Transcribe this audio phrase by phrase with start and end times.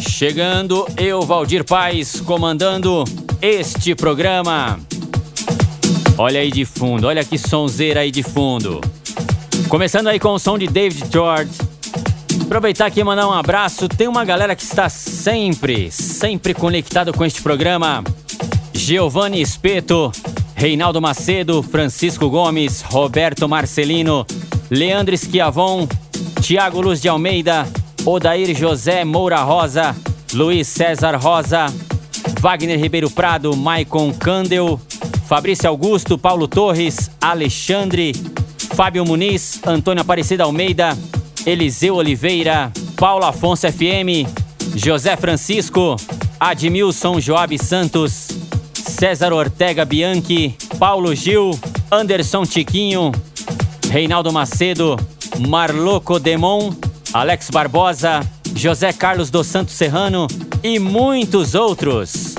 [0.00, 3.04] Chegando eu, Valdir Paz, comandando
[3.40, 4.80] este programa.
[6.16, 8.80] Olha aí de fundo, olha que sonzeira aí de fundo.
[9.68, 11.50] Começando aí com o som de David George.
[12.42, 13.88] Aproveitar aqui e mandar um abraço.
[13.88, 18.02] Tem uma galera que está sempre, sempre conectado com este programa.
[18.72, 20.10] Giovanni Espeto,
[20.54, 24.26] Reinaldo Macedo, Francisco Gomes, Roberto Marcelino,
[24.70, 25.86] Leandro Schiavon,
[26.40, 27.66] Tiago Luz de Almeida,
[28.04, 29.94] Odair José Moura Rosa,
[30.32, 31.66] Luiz César Rosa,
[32.40, 34.78] Wagner Ribeiro Prado, Maicon Candel,
[35.26, 38.12] Fabrício Augusto, Paulo Torres, Alexandre,
[38.74, 40.96] Fábio Muniz, Antônio Aparecida Almeida,
[41.44, 44.26] Eliseu Oliveira, Paulo Afonso FM,
[44.76, 45.96] José Francisco,
[46.38, 48.28] Admilson Joab Santos,
[48.74, 51.58] César Ortega Bianchi, Paulo Gil,
[51.90, 53.12] Anderson Tiquinho,
[53.90, 54.96] Reinaldo Macedo,
[55.48, 56.76] Marloco Demon,
[57.12, 58.20] Alex Barbosa,
[58.54, 60.26] José Carlos dos Santos Serrano
[60.62, 62.34] e muitos outros.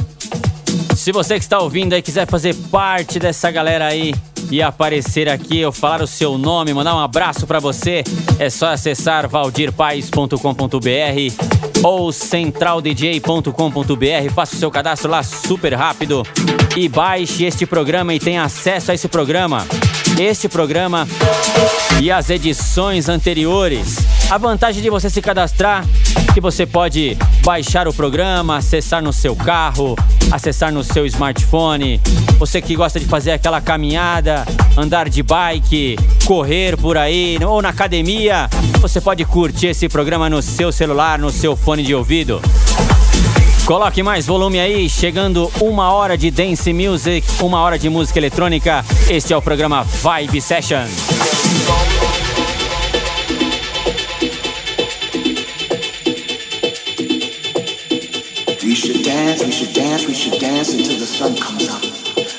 [0.96, 4.14] Se você que está ouvindo aí quiser fazer parte dessa galera aí
[4.50, 8.04] e aparecer aqui, eu falar o seu nome, mandar um abraço para você,
[8.40, 16.24] é só acessar valdirpais.com.br ou centraldj.com.br, faça o seu cadastro lá super rápido
[16.78, 19.66] e baixe este programa e tenha acesso a esse programa.
[20.20, 21.08] Este programa
[22.02, 24.21] e as edições anteriores.
[24.32, 29.12] A vantagem de você se cadastrar é que você pode baixar o programa, acessar no
[29.12, 29.94] seu carro,
[30.32, 32.00] acessar no seu smartphone.
[32.40, 34.46] Você que gosta de fazer aquela caminhada,
[34.78, 38.50] andar de bike, correr por aí ou na academia,
[38.80, 42.42] você pode curtir esse programa no seu celular, no seu fone de ouvido.
[43.66, 48.86] Coloque mais volume aí, chegando uma hora de dance music, uma hora de música eletrônica.
[49.10, 50.88] Este é o programa Vibe Session.
[59.26, 61.82] Dance, we should dance, we should dance until the sun comes up.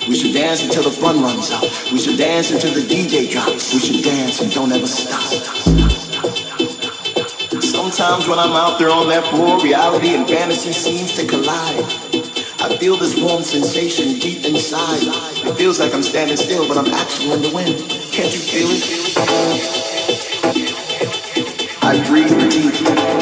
[0.09, 1.63] We should dance until the fun runs out.
[1.93, 3.73] We should dance until the DJ drops.
[3.73, 5.23] We should dance and don't ever stop.
[7.63, 11.85] Sometimes when I'm out there on that floor, reality and fantasy seems to collide.
[12.61, 15.03] I feel this warm sensation deep inside.
[15.47, 17.79] It feels like I'm standing still, but I'm actually in the wind.
[18.11, 18.83] Can't you feel it?
[21.83, 23.22] I breathe deep.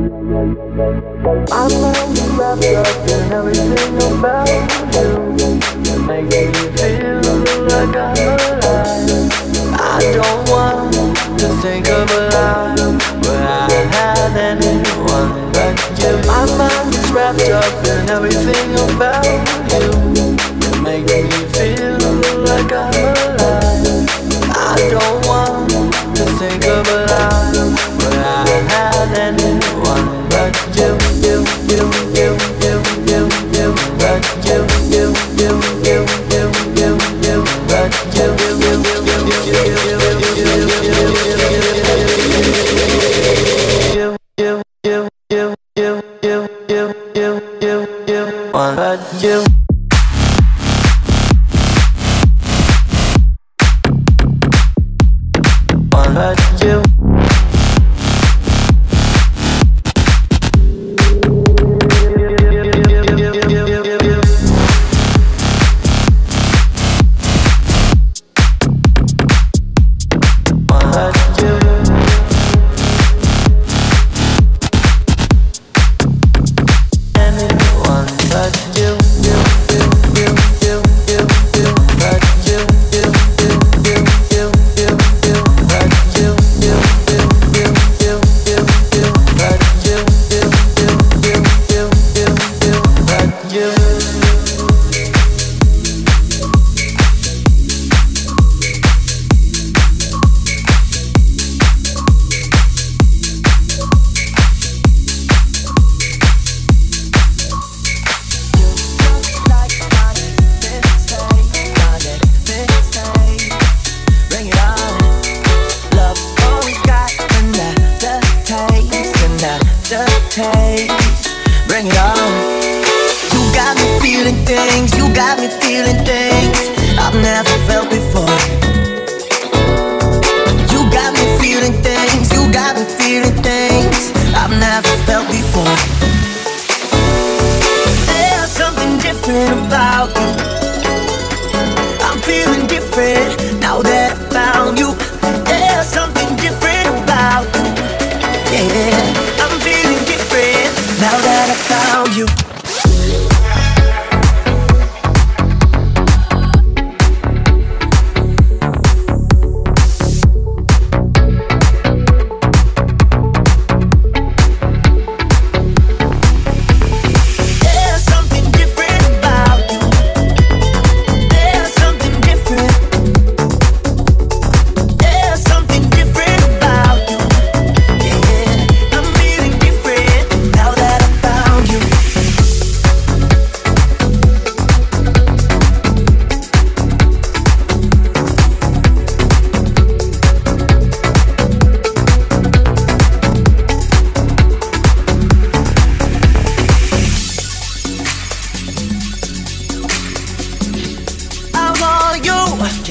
[0.00, 3.07] I found you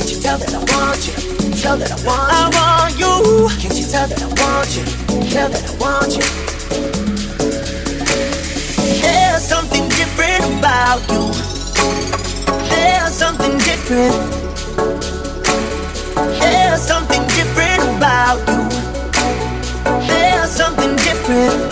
[0.05, 1.13] tell that I want you?
[1.61, 2.37] Tell that I want you.
[2.37, 3.47] I want you.
[3.57, 4.83] Can't you tell that I want you?
[5.31, 6.23] Tell that I want you.
[9.01, 11.31] There's something different about you.
[12.69, 14.13] There's something different.
[16.41, 18.69] There's something different about you.
[20.07, 21.66] There's something different.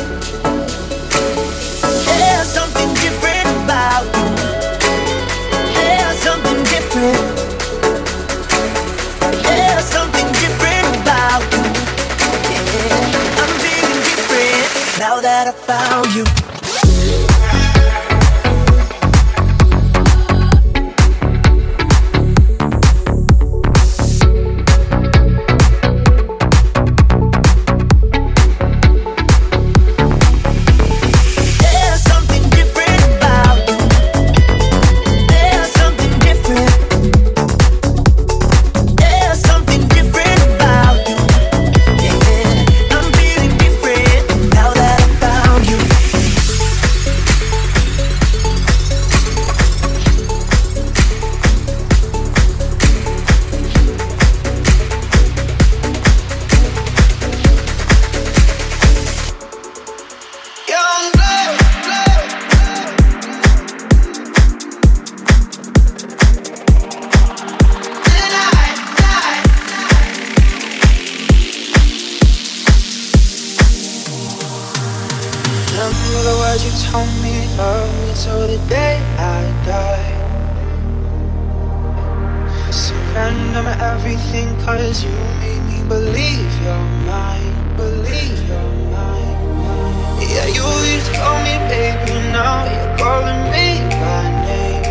[83.25, 85.09] Surrender my everything, cause you
[85.41, 90.21] made me believe you're mine, believe you're mine.
[90.21, 90.61] Yeah, you
[90.93, 94.85] used to call me baby, now you're calling me by name.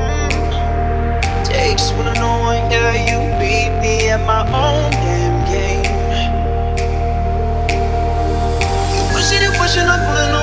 [0.00, 1.44] Mm.
[1.44, 5.92] Takes one to know one, yeah, you beat me at my own damn game.
[9.12, 10.37] Pushing and pushing, I'm pulling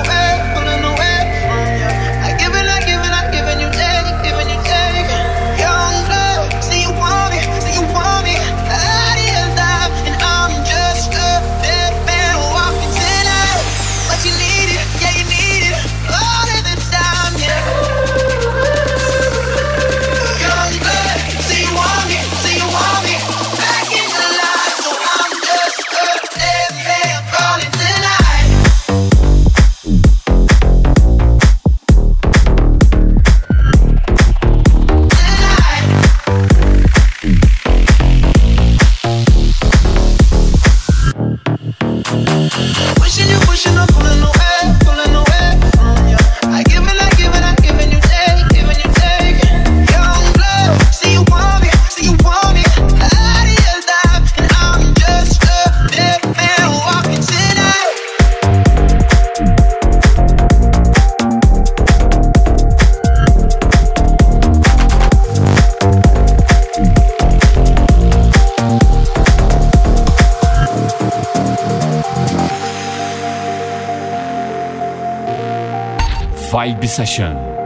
[76.96, 77.36] Session.
[77.36, 77.56] Remember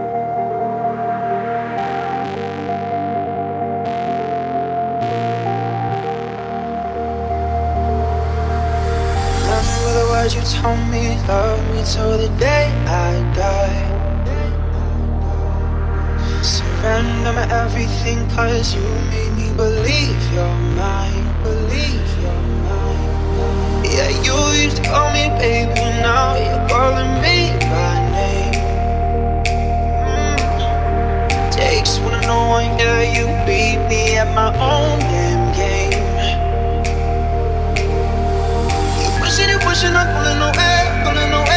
[9.95, 13.87] the words you told me, love me till the day I die.
[16.43, 18.83] Surrender my everything, cause you
[19.13, 23.85] made me believe you're mine, believe you're mine.
[23.85, 28.10] Yeah, you used to call me baby, now you're calling me by
[31.61, 33.05] Takes when I know I'm there.
[33.05, 35.93] you beat me at my own damn game.
[39.00, 41.05] You wishing and wishing I'm pulling no air.
[41.05, 41.50] pulling no air.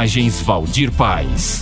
[0.00, 1.59] Mixagens Valdir Paz.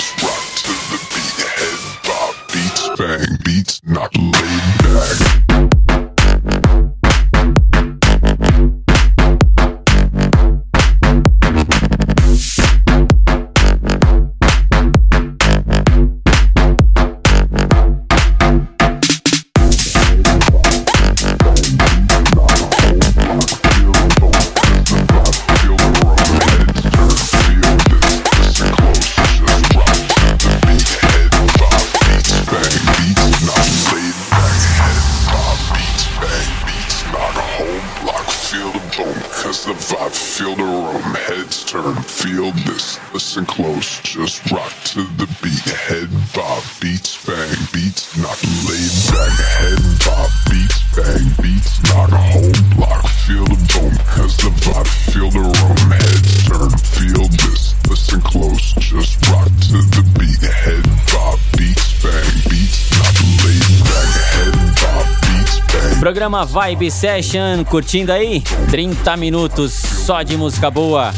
[0.00, 5.39] just rock to the beat, head bob, beats bang, beats not laid back.
[66.50, 68.42] Vibe Session, curtindo aí?
[68.70, 71.12] 30 minutos só de música boa.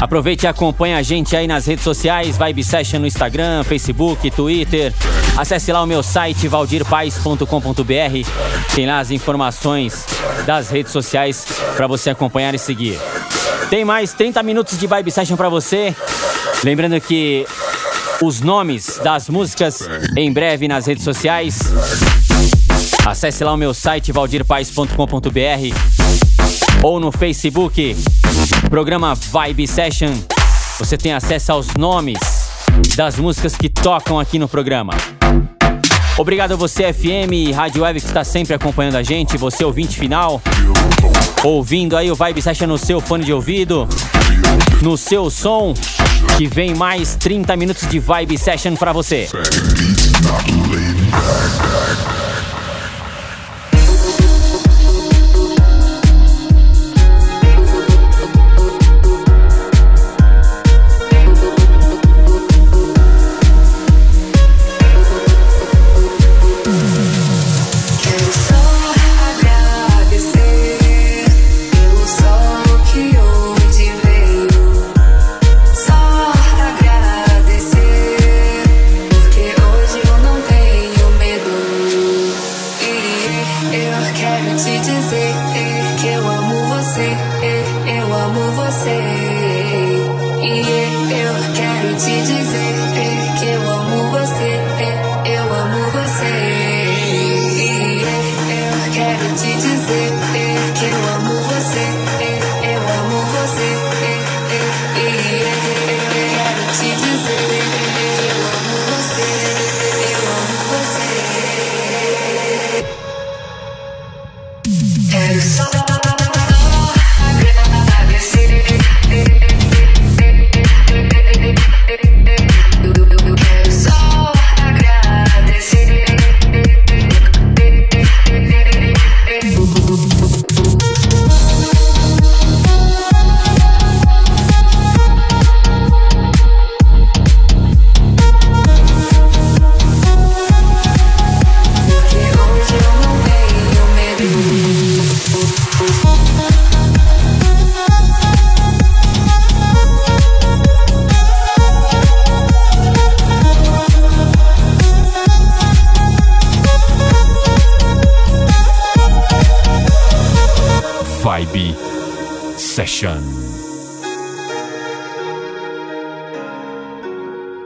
[0.00, 4.92] Aproveite e acompanhe a gente aí nas redes sociais, Vibe Session no Instagram, Facebook, Twitter.
[5.36, 8.74] Acesse lá o meu site valdirpaes.com.br.
[8.74, 10.06] Tem lá as informações
[10.44, 12.98] das redes sociais para você acompanhar e seguir.
[13.70, 15.94] Tem mais 30 minutos de Vibe Session para você.
[16.64, 17.46] Lembrando que
[18.20, 21.60] os nomes das músicas em breve nas redes sociais.
[23.06, 24.94] Acesse lá o meu site valdirpaes.com.br
[26.82, 27.94] ou no Facebook,
[28.70, 30.12] programa Vibe Session.
[30.78, 32.18] Você tem acesso aos nomes
[32.96, 34.94] das músicas que tocam aqui no programa.
[36.16, 39.36] Obrigado a você, FM e Rádio Web, que está sempre acompanhando a gente.
[39.36, 40.40] Você, ouvinte final,
[41.42, 43.86] ouvindo aí o Vibe Session no seu fone de ouvido,
[44.80, 45.74] no seu som,
[46.38, 49.28] que vem mais 30 minutos de Vibe Session para você.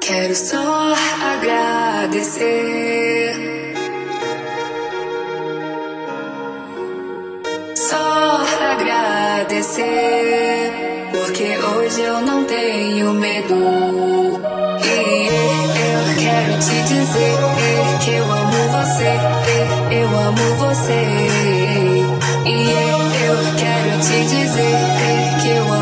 [0.00, 0.94] Quero só
[1.34, 2.54] agradecer.
[7.76, 8.40] Só
[8.72, 9.82] agradecer.
[11.12, 13.54] Porque hoje eu não tenho medo.
[14.82, 17.36] E eu quero te dizer
[18.02, 19.12] que eu amo você.
[19.94, 21.67] Eu amo você.
[24.00, 25.77] Te dizer que eu amo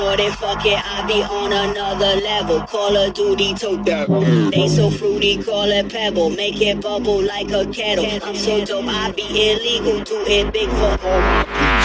[0.00, 0.80] it, fuck it.
[0.82, 2.60] I be on another level.
[2.62, 4.08] Call of Duty, tote that.
[4.52, 6.30] They so fruity, call it pebble.
[6.30, 8.06] Make it bubble like a kettle.
[8.22, 10.02] I'm so dope, I be illegal.
[10.04, 11.20] Do it big for all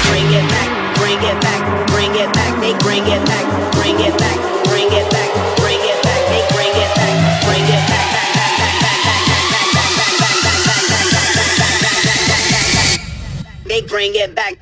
[0.07, 4.17] Bring it back, bring it back, bring it back, they bring it back, bring it
[4.17, 7.41] back, bring it back, bring it back, they bring it back,
[13.89, 14.54] bring it back,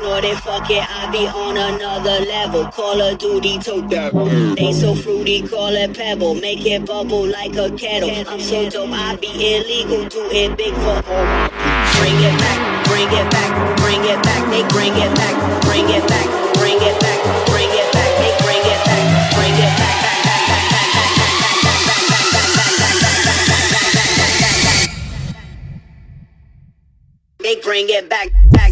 [0.00, 0.84] smoke it, snort it, fuck it.
[0.88, 2.66] I be on another level.
[2.66, 4.12] Call of Duty, tote that.
[4.56, 6.34] They so fruity, call it pebble.
[6.34, 8.10] Make it bubble like a kettle.
[8.28, 10.08] I'm so dope, I be illegal.
[10.08, 11.48] Do it big for all
[12.00, 14.50] Bring it back, bring it back, bring it back.
[14.50, 18.64] They bring it back, bring it back, bring it back, bring it back, make bring
[18.64, 22.30] it back, bring it back, back, back, back, back, back, back, back, back, back, back,
[22.30, 24.88] back, back, back, back, back, back, back.
[27.40, 28.69] Make bring it back, back,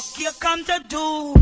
[0.00, 1.34] What you come to do.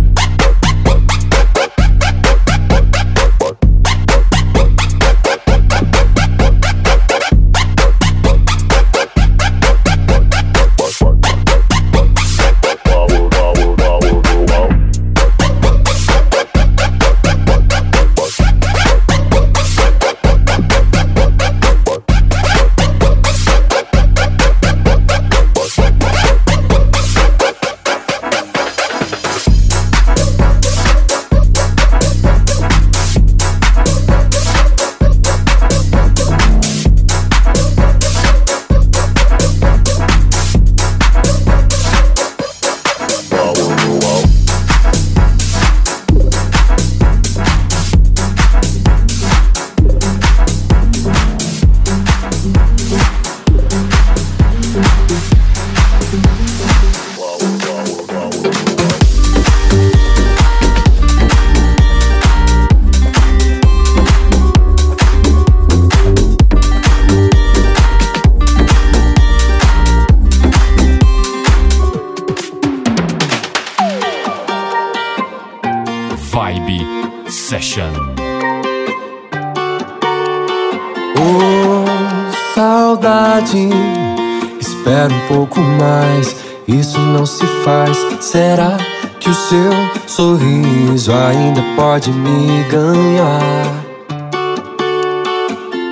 [91.79, 93.41] pode me ganhar.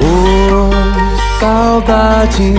[0.02, 0.68] Oh,
[1.38, 2.54] saudade,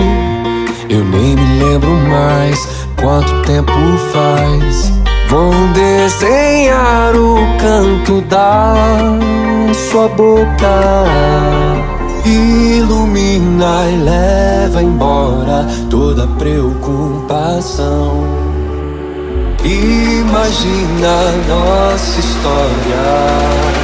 [0.88, 2.66] eu nem me lembro mais
[2.98, 3.70] quanto tempo
[4.12, 4.90] faz.
[5.28, 8.74] Vão desenhar o canto da
[9.90, 11.04] sua boca.
[12.24, 18.47] Ilumina e leva embora toda preocupação.
[19.70, 23.77] Imagina nossa história.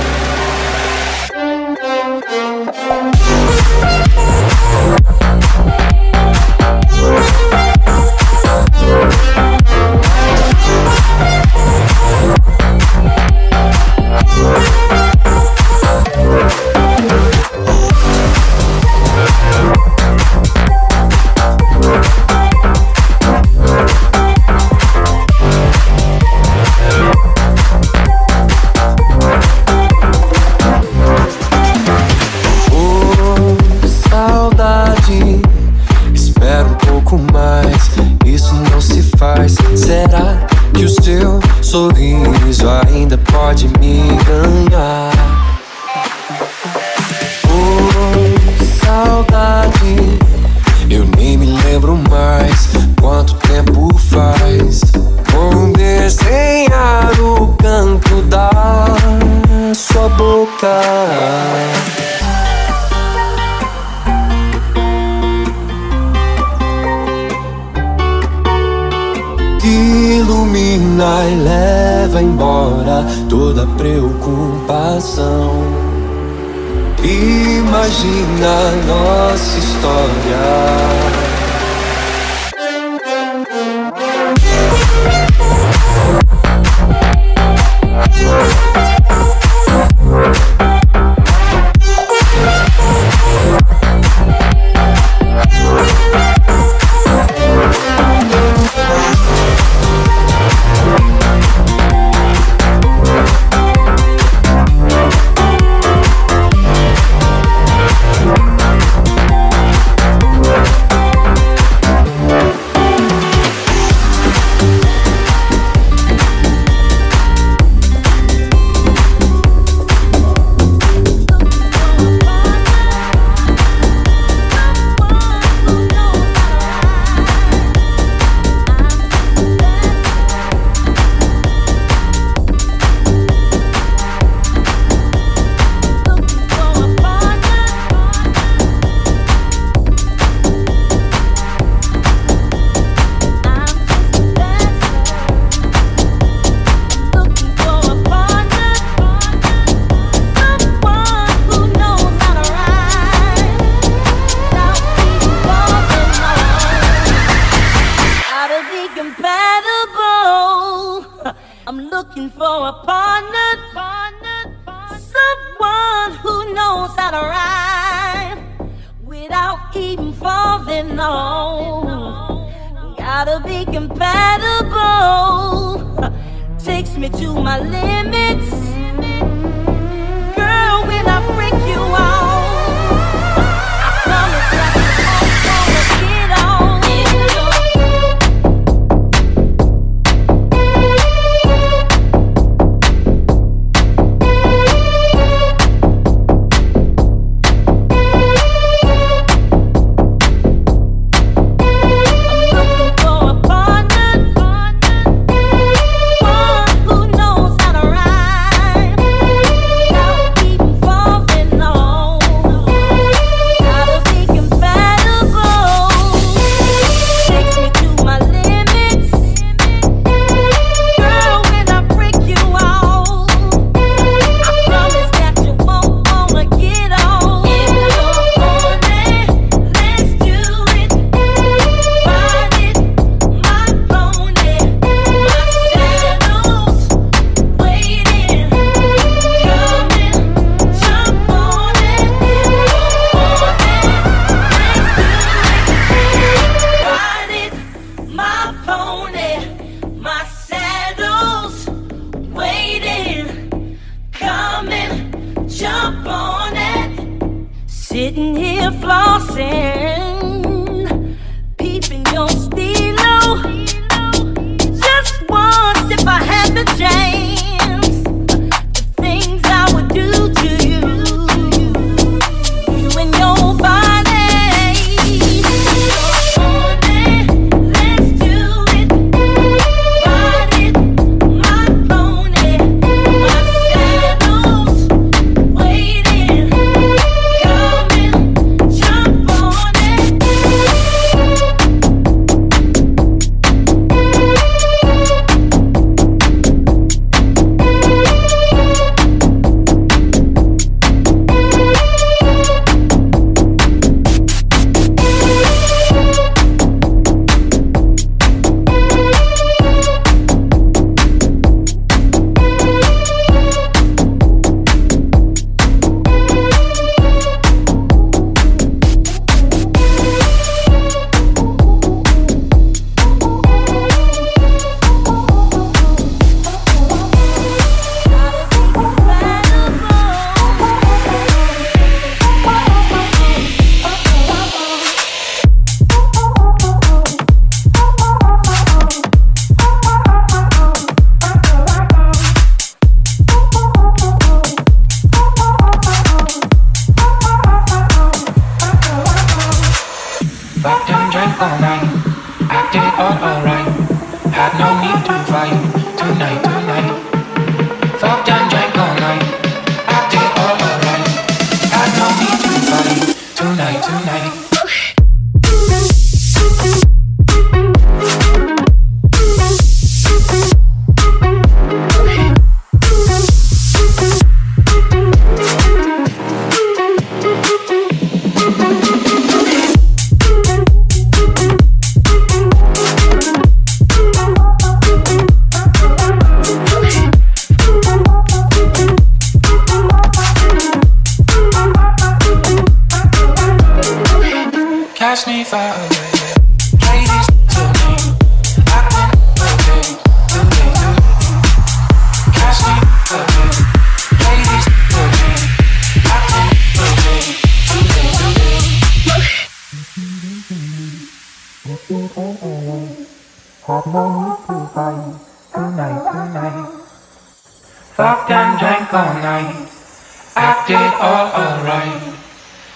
[420.37, 422.15] I did all alright.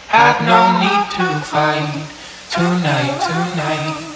[0.09, 2.07] Had no need to fight
[2.51, 4.08] tonight, tonight.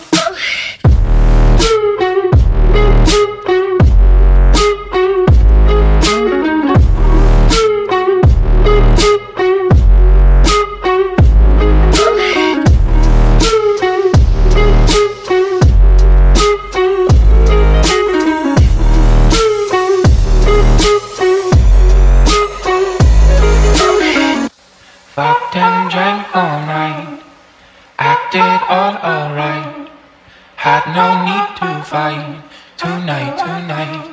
[30.94, 32.42] no need to fight
[32.76, 34.10] tonight, tonight.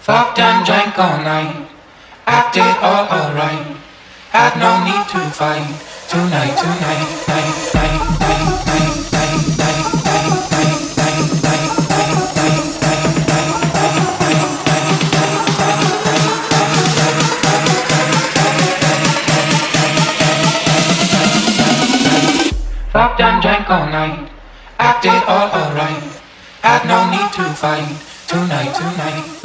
[0.00, 1.68] Fucked and drank all night,
[2.26, 3.76] acted all alright.
[4.30, 5.64] Had no need to fight
[6.08, 10.12] tonight, tonight, night, night, night, night, night, night, night,
[11.06, 12.82] night, night,
[13.84, 14.28] night.
[22.92, 24.23] Fucked and drank all night
[25.04, 26.02] did all alright.
[26.62, 27.94] Had no need to fight
[28.26, 29.44] tonight, tonight.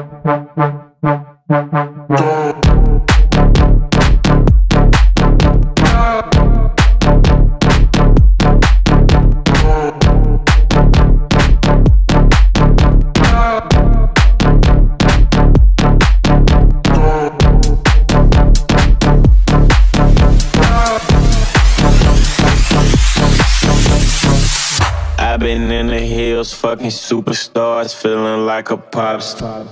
[26.41, 29.63] those fucking superstars, feeling like a pop star.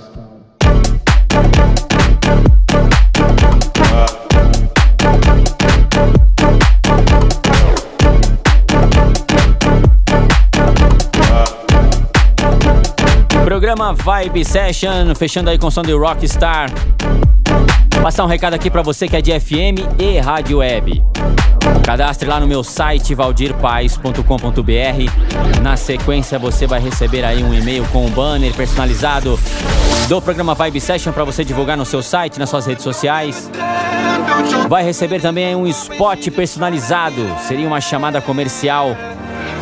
[13.44, 16.70] Programa Vibe Session, fechando aí com o som de Rockstar.
[18.02, 21.02] Passar um recado aqui pra você que é de FM e rádio web.
[21.84, 25.62] Cadastre lá no meu site valdirpaes.com.br.
[25.62, 29.38] Na sequência você vai receber aí um e-mail com um banner personalizado
[30.08, 33.50] do programa Vibe Session para você divulgar no seu site, nas suas redes sociais.
[34.68, 38.96] Vai receber também um spot personalizado, seria uma chamada comercial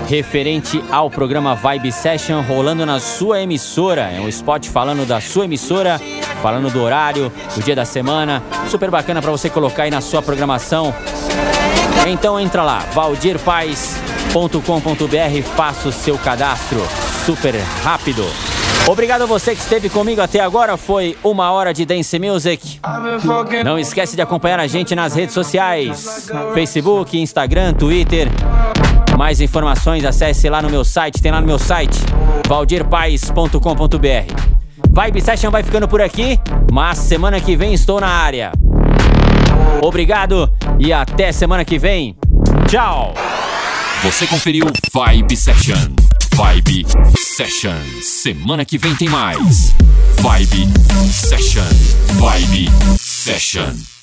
[0.09, 4.11] referente ao programa Vibe Session rolando na sua emissora.
[4.11, 6.00] É um spot falando da sua emissora,
[6.42, 8.42] falando do horário, do dia da semana.
[8.70, 10.94] Super bacana para você colocar aí na sua programação.
[12.09, 16.80] Então entra lá, valdirpaes.com.br, faça o seu cadastro
[17.26, 17.54] super
[17.84, 18.24] rápido.
[18.86, 22.80] Obrigado a você que esteve comigo até agora, foi uma hora de Dance Music.
[23.62, 28.28] Não esquece de acompanhar a gente nas redes sociais, Facebook, Instagram, Twitter.
[29.18, 31.98] Mais informações, acesse lá no meu site, tem lá no meu site,
[32.46, 33.58] valdirpaes.com.br.
[34.88, 36.38] Vibe Session vai ficando por aqui,
[36.70, 38.52] mas semana que vem estou na área.
[39.82, 40.48] Obrigado
[40.78, 42.16] e até semana que vem.
[42.68, 43.12] Tchau!
[44.04, 45.96] Você conferiu Vibe Session.
[46.36, 47.74] Vibe Session.
[48.00, 49.74] Semana que vem tem mais.
[50.20, 50.68] Vibe
[51.10, 51.66] Session.
[52.20, 53.97] Vibe Session.